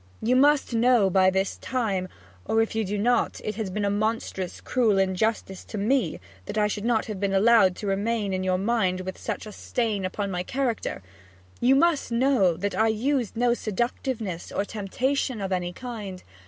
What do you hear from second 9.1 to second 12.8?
such a stain upon my character you must know that